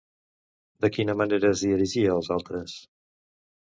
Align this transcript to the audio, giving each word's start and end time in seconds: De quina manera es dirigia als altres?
De 0.85 0.91
quina 0.95 1.17
manera 1.21 1.53
es 1.53 1.63
dirigia 1.69 2.19
als 2.19 2.35
altres? 2.41 2.79